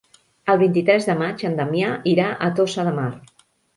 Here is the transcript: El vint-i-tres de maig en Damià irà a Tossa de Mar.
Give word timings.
El 0.53 0.59
vint-i-tres 0.61 1.05
de 1.09 1.15
maig 1.19 1.43
en 1.49 1.57
Damià 1.59 1.91
irà 2.15 2.31
a 2.47 2.51
Tossa 2.61 2.87
de 2.89 2.95
Mar. 3.01 3.09